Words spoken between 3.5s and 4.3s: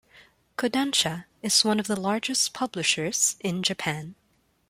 Japan.